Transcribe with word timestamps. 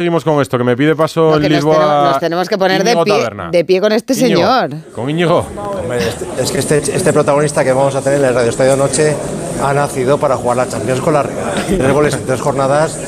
Seguimos 0.00 0.24
con 0.24 0.40
esto, 0.40 0.56
que 0.56 0.64
me 0.64 0.78
pide 0.78 0.96
paso 0.96 1.32
No, 1.32 1.38
nos, 1.38 1.50
Lisboa. 1.50 1.74
tenemos, 1.76 2.04
nos 2.04 2.20
tenemos 2.20 2.48
que 2.48 2.56
poner 2.56 2.82
de 2.82 2.96
pie, 3.04 3.28
de 3.52 3.64
pie 3.66 3.80
con 3.82 3.92
este 3.92 4.14
Íñigo, 4.14 4.40
señor. 4.40 4.70
Con 4.94 5.10
Íñigo. 5.10 5.44
Hombre, 5.78 5.98
es 6.38 6.50
que 6.50 6.58
este, 6.60 6.78
este 6.78 7.12
protagonista 7.12 7.62
que 7.62 7.74
vamos 7.74 7.94
a 7.94 8.00
tener 8.00 8.18
en 8.20 8.24
el 8.24 8.34
Radio 8.34 8.48
Estadio 8.48 8.76
Noche 8.78 9.14
ha 9.62 9.74
nacido 9.74 10.16
para 10.16 10.38
jugar 10.38 10.56
la 10.56 10.66
Champions 10.66 11.02
con 11.02 11.12
la 11.12 11.22
Real. 11.24 11.52
Tres 11.66 11.92
goles 11.92 12.14
en 12.14 12.24
tres 12.24 12.40
jornadas 12.40 12.98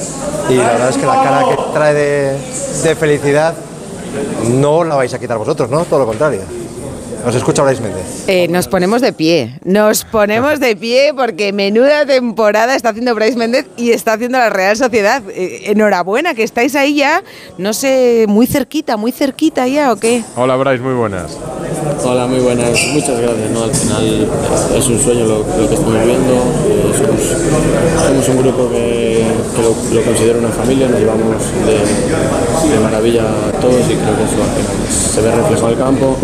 y 0.50 0.56
la 0.56 0.64
verdad 0.64 0.90
es 0.90 0.98
que 0.98 1.06
la 1.06 1.22
cara 1.22 1.44
que 1.48 1.56
trae 1.72 1.94
de, 1.94 2.38
de 2.84 2.95
felicidad 2.95 3.54
no 4.50 4.84
la 4.84 4.95
vais 4.95 5.14
a 5.14 5.18
quitar 5.18 5.38
vosotros, 5.38 5.70
¿no? 5.70 5.86
Todo 5.86 6.00
lo 6.00 6.06
contrario. 6.06 6.43
Os 7.25 7.34
escucha 7.36 7.62
Brais 7.62 7.80
Méndez. 7.80 8.25
Eh, 8.27 8.48
nos 8.48 8.66
ponemos 8.66 9.00
de 9.00 9.12
pie, 9.12 9.59
nos 9.64 10.05
ponemos 10.05 10.59
de 10.59 10.75
pie 10.75 11.12
porque 11.16 11.52
menuda 11.52 12.05
temporada 12.05 12.75
está 12.75 12.88
haciendo 12.88 13.14
Bryce 13.14 13.37
Méndez 13.37 13.66
y 13.77 13.91
está 13.93 14.14
haciendo 14.14 14.38
la 14.38 14.50
Real 14.50 14.77
Sociedad. 14.77 15.23
Eh, 15.30 15.70
enhorabuena, 15.70 16.34
que 16.34 16.43
estáis 16.43 16.74
ahí 16.74 16.96
ya, 16.96 17.23
no 17.59 17.73
sé, 17.74 18.27
muy 18.29 18.46
cerquita, 18.48 18.96
muy 18.96 19.12
cerquita 19.12 19.69
ya 19.69 19.93
o 19.93 19.96
qué. 19.96 20.24
Hola, 20.37 20.56
Bryce, 20.56 20.82
muy 20.82 20.95
buenas. 20.95 21.38
Hola, 22.05 22.27
muy 22.27 22.41
buenas. 22.41 22.70
Muchas 22.93 23.20
gracias. 23.20 23.51
¿no? 23.51 23.62
Al 23.65 23.70
final 23.70 24.29
es 24.77 24.87
un 24.88 24.98
sueño 25.01 25.24
lo, 25.24 25.38
lo 25.38 25.68
que 25.68 25.74
estamos 25.74 25.95
viviendo. 25.95 26.32
Eh, 26.66 26.93
somos, 26.98 28.04
somos 28.04 28.29
un 28.29 28.38
grupo 28.38 28.68
que, 28.70 29.23
que 29.54 29.62
lo, 29.62 29.95
lo 29.95 30.02
considero 30.04 30.38
una 30.41 30.48
familia, 30.48 30.88
nos 30.88 30.98
llevamos 30.98 31.37
de, 31.66 32.74
de 32.74 32.80
maravilla 32.80 33.23
todos 33.60 33.80
y 33.88 33.95
creo 33.95 34.16
que 34.16 34.24
eso 34.24 34.43
al 34.43 34.51
final 34.51 35.12
se 35.12 35.20
ve 35.20 35.30
reflejado 35.30 35.68
en 35.68 35.73
el 35.74 35.79
campo. 35.84 36.16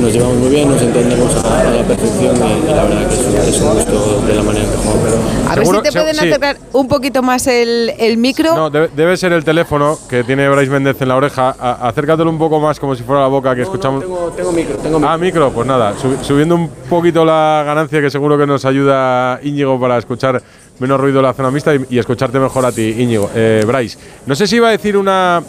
Nos 0.00 0.12
llevamos 0.12 0.36
muy 0.36 0.50
bien, 0.50 0.68
nos 0.70 0.80
entendemos 0.80 1.34
a, 1.44 1.60
a 1.60 1.64
la 1.64 1.82
perfección 1.82 2.36
y, 2.36 2.70
y 2.70 2.74
la 2.74 2.84
verdad 2.84 3.08
que 3.08 3.14
es 3.14 3.20
un, 3.26 3.36
es 3.36 3.60
un 3.60 3.74
gusto 3.74 4.22
de 4.26 4.34
la 4.34 4.42
manera 4.42 4.64
en 4.64 4.70
que 4.70 4.76
jugamos. 4.76 5.48
A 5.50 5.54
ver 5.56 5.66
si 5.66 5.72
te 5.82 5.90
se- 5.90 5.98
pueden 5.98 6.14
sí. 6.14 6.26
acercar 6.28 6.56
un 6.72 6.86
poquito 6.88 7.22
más 7.22 7.46
el, 7.48 7.92
el 7.98 8.16
micro. 8.16 8.54
No, 8.54 8.70
debe, 8.70 8.90
debe 8.94 9.16
ser 9.16 9.32
el 9.32 9.44
teléfono 9.44 9.98
que 10.08 10.22
tiene 10.22 10.48
Bryce 10.48 10.70
Méndez 10.70 11.00
en 11.02 11.08
la 11.08 11.16
oreja. 11.16 11.54
A- 11.58 11.88
acércatelo 11.88 12.30
un 12.30 12.38
poco 12.38 12.60
más 12.60 12.78
como 12.78 12.94
si 12.94 13.02
fuera 13.02 13.22
la 13.22 13.26
boca 13.28 13.54
que 13.56 13.62
escuchamos. 13.62 14.02
Tengo, 14.04 14.32
tengo 14.36 14.52
micro, 14.52 14.76
tengo 14.76 14.98
micro. 15.00 15.12
Ah, 15.12 15.18
micro, 15.18 15.50
pues 15.50 15.66
nada, 15.66 15.94
sub- 16.00 16.22
subiendo 16.22 16.54
un 16.54 16.68
poquito 16.88 17.24
la 17.24 17.64
ganancia 17.66 18.00
que 18.00 18.10
seguro 18.10 18.38
que 18.38 18.46
nos 18.46 18.64
ayuda 18.64 19.40
Íñigo 19.42 19.80
para 19.80 19.98
escuchar 19.98 20.40
menos 20.78 21.00
ruido 21.00 21.20
la 21.20 21.32
zona 21.34 21.50
mixta 21.50 21.74
y, 21.74 21.84
y 21.90 21.98
escucharte 21.98 22.38
mejor 22.38 22.64
a 22.64 22.70
ti, 22.72 22.94
Íñigo. 22.98 23.30
Eh, 23.34 23.64
Bryce, 23.66 23.98
no 24.26 24.36
sé 24.36 24.46
si 24.46 24.56
iba 24.56 24.68
a 24.68 24.70
decir 24.70 24.96
una, 24.96 25.42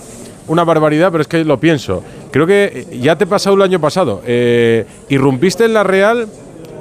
una 0.48 0.64
barbaridad, 0.64 1.12
pero 1.12 1.22
es 1.22 1.28
que 1.28 1.44
lo 1.46 1.60
pienso. 1.60 2.02
Creo 2.32 2.46
que 2.48 2.86
eh, 2.92 2.98
ya 3.00 3.16
te 3.18 3.26
pasado 3.26 3.56
el 3.56 3.62
año 3.62 3.80
pasado. 3.80 4.22
Eh, 4.26 4.86
irrumpiste 5.10 5.66
en 5.66 5.74
la 5.74 5.84
Real 5.84 6.28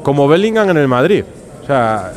como 0.03 0.29
Bellingham 0.29 0.71
en 0.71 0.77
el 0.77 0.89
Madrid. 0.89 1.25
O 1.63 1.67
sea, 1.67 2.13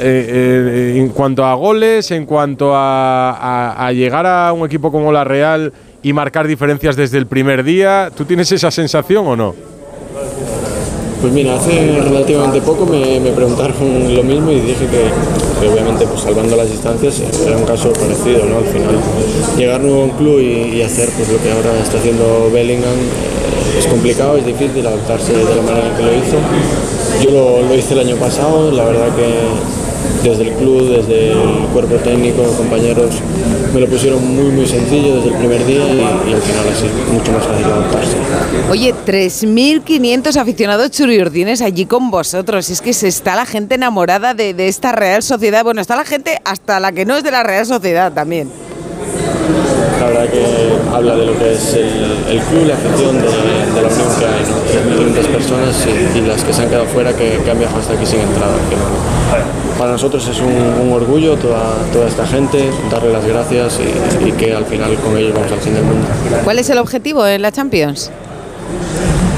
eh, 0.00 0.26
eh, 0.28 0.98
en 0.98 1.08
cuanto 1.10 1.44
a 1.44 1.54
goles, 1.54 2.10
en 2.10 2.26
cuanto 2.26 2.74
a, 2.74 3.30
a- 3.32 3.86
a 3.86 3.92
llegar 3.92 4.26
a 4.26 4.52
un 4.52 4.66
equipo 4.66 4.90
como 4.92 5.12
la 5.12 5.24
Real 5.24 5.72
y 6.02 6.12
marcar 6.12 6.46
diferencias 6.46 6.96
desde 6.96 7.18
el 7.18 7.26
primer 7.26 7.64
día, 7.64 8.10
¿tú 8.16 8.24
tienes 8.24 8.50
esa 8.52 8.70
sensación 8.70 9.26
o 9.26 9.36
no? 9.36 9.54
Pues 11.20 11.32
mira, 11.32 11.56
hace 11.56 11.70
relativamente 12.02 12.60
poco 12.60 12.84
me, 12.86 13.18
me 13.20 13.30
preguntaron 13.32 14.14
lo 14.14 14.22
mismo 14.22 14.52
y 14.52 14.60
dije 14.60 14.86
que, 14.86 15.66
obviamente 15.66 16.06
pues 16.06 16.20
salvando 16.20 16.56
las 16.56 16.70
distancias 16.70 17.22
era 17.44 17.56
un 17.56 17.64
caso 17.64 17.92
parecido, 17.92 18.44
¿no? 18.44 18.58
Al 18.58 18.64
final 18.64 18.96
llegar 19.56 19.80
nuevo 19.80 20.02
a 20.02 20.04
un 20.04 20.10
club 20.10 20.40
y, 20.40 20.82
hacer 20.82 21.08
pues 21.16 21.28
lo 21.30 21.42
que 21.42 21.50
ahora 21.50 21.80
está 21.82 21.98
haciendo 21.98 22.50
Bellingham 22.52 22.92
eh, 22.92 23.78
es 23.78 23.86
complicado, 23.86 24.36
es 24.36 24.46
difícil 24.46 24.86
adaptarse 24.86 25.32
de 25.32 25.56
la 25.56 25.62
manera 25.62 25.88
en 25.88 25.96
que 25.96 26.02
lo 26.02 26.12
hizo. 26.14 26.36
Yo 27.24 27.62
lo 27.66 27.74
hice 27.74 27.94
el 27.94 28.00
año 28.00 28.16
pasado, 28.16 28.70
la 28.70 28.84
verdad 28.84 29.08
que 29.16 29.85
desde 30.22 30.48
el 30.48 30.54
club, 30.54 30.88
desde 30.88 31.32
el 31.32 31.66
cuerpo 31.72 31.96
técnico, 31.96 32.42
compañeros, 32.56 33.10
me 33.72 33.80
lo 33.80 33.86
pusieron 33.86 34.24
muy 34.34 34.50
muy 34.52 34.66
sencillo 34.66 35.16
desde 35.16 35.28
el 35.28 35.34
primer 35.36 35.66
día 35.66 35.86
y, 35.86 36.00
al 36.00 36.40
final 36.40 36.68
así 36.72 36.86
mucho 37.12 37.32
más 37.32 37.44
fácil 37.44 37.64
adaptarse. 37.66 38.16
Oye, 38.70 38.94
3.500 39.06 40.36
aficionados 40.36 40.90
churiurdines 40.90 41.62
allí 41.62 41.86
con 41.86 42.10
vosotros. 42.10 42.70
Es 42.70 42.80
que 42.80 42.92
se 42.92 43.08
está 43.08 43.36
la 43.36 43.46
gente 43.46 43.74
enamorada 43.76 44.34
de, 44.34 44.54
de 44.54 44.68
esta 44.68 44.92
Real 44.92 45.22
Sociedad. 45.22 45.64
Bueno, 45.64 45.80
está 45.80 45.96
la 45.96 46.04
gente 46.04 46.40
hasta 46.44 46.80
la 46.80 46.92
que 46.92 47.04
no 47.04 47.16
es 47.16 47.24
de 47.24 47.30
la 47.30 47.42
Real 47.42 47.66
Sociedad 47.66 48.12
también. 48.12 48.50
La 50.00 50.06
verdad 50.06 50.28
que 50.28 50.44
habla 50.94 51.16
de 51.16 51.26
lo 51.26 51.38
que 51.38 51.52
es 51.52 51.74
el, 51.74 51.88
el 52.30 52.40
club, 52.40 52.66
la 52.66 52.74
afición, 52.74 53.16
de, 53.16 53.28
la 53.82 53.88
unión 53.88 54.08
que 54.18 54.26
hay, 54.26 54.42
¿no? 54.44 55.16
3.500 55.22 55.26
personas 55.32 55.86
y, 56.14 56.20
las 56.20 56.44
que 56.44 56.52
se 56.52 56.62
han 56.62 56.68
quedado 56.68 56.86
fuera 56.86 57.12
que, 57.14 57.40
que 57.44 57.50
han 57.50 57.58
viajado 57.58 57.80
hasta 57.80 57.94
aquí 57.94 58.04
sin 58.04 58.20
entrada. 58.20 58.52
para 59.78 59.92
nosotros 59.92 60.26
es 60.28 60.38
un, 60.40 60.92
orgullo 60.92 61.36
toda, 61.36 61.74
toda 61.92 62.08
esta 62.08 62.26
gente, 62.26 62.70
darle 62.90 63.12
las 63.12 63.26
gracias 63.26 63.80
y, 63.80 64.28
y 64.28 64.32
que 64.32 64.54
al 64.54 64.66
final 64.66 64.94
con 64.96 65.16
ellos 65.16 65.34
vamos 65.34 65.52
al 65.52 65.60
fin 65.60 65.74
del 65.74 65.84
mundo. 65.84 66.06
¿Cuál 66.44 66.58
es 66.58 66.70
el 66.70 66.78
objetivo 66.78 67.26
en 67.26 67.42
la 67.42 67.52
Champions? 67.52 68.10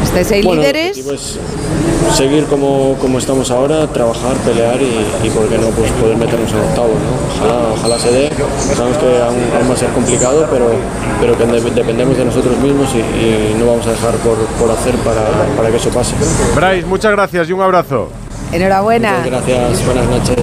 ¿Estáis 0.09 0.33
ahí 0.33 0.43
Bueno, 0.43 0.63
líderes? 0.63 0.89
objetivo 0.91 1.13
es 1.13 1.39
seguir 2.17 2.45
como, 2.47 2.95
como 3.01 3.19
estamos 3.19 3.51
ahora, 3.51 3.87
trabajar, 3.89 4.35
pelear 4.45 4.81
y, 4.81 5.27
y 5.27 5.31
por 5.31 5.47
qué 5.49 5.59
no 5.59 5.69
pues 5.69 5.91
poder 5.93 6.17
meternos 6.17 6.51
en 6.51 6.59
octavos. 6.61 6.91
¿no? 6.97 7.45
Ojalá, 7.47 7.69
ojalá 7.75 7.99
se 7.99 8.11
dé. 8.11 8.31
Sabemos 8.75 8.99
que 8.99 9.07
aún, 9.23 9.37
aún 9.59 9.71
va 9.71 9.75
a 9.75 9.77
ser 9.77 9.89
complicado, 9.91 10.47
pero, 10.51 10.71
pero 11.21 11.37
que 11.37 11.45
de- 11.47 11.71
dependemos 11.71 12.17
de 12.17 12.25
nosotros 12.25 12.57
mismos 12.59 12.89
y, 12.95 12.99
y 12.99 13.57
no 13.59 13.67
vamos 13.67 13.87
a 13.87 13.91
dejar 13.91 14.15
por, 14.17 14.37
por 14.59 14.71
hacer 14.71 14.95
para, 14.97 15.21
para 15.57 15.71
que 15.71 15.77
eso 15.77 15.91
pase. 15.91 16.15
Bryce, 16.57 16.87
muchas 16.87 17.13
gracias 17.13 17.49
y 17.49 17.53
un 17.53 17.61
abrazo. 17.61 18.09
Enhorabuena. 18.51 19.23
Gracias, 19.27 19.85
buenas 19.85 20.07
noches. 20.09 20.37